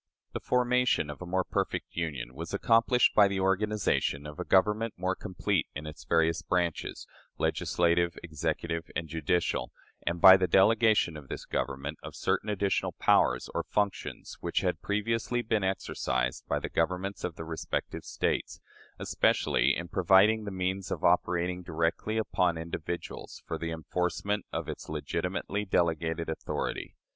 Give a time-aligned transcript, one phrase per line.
[0.33, 4.95] "The formation of a "more perfect union" was accomplished by the organization of a government
[4.97, 7.05] more complete in its various branches,
[7.37, 9.71] legislative, executive, and judicial,
[10.07, 14.81] and by the delegation to this Government of certain additional powers or functions which had
[14.81, 18.59] previously been exercised by the Governments of the respective States
[18.97, 24.89] especially in providing the means of operating directly upon individuals for the enforcement of its
[24.89, 26.95] legitimately delegated authority.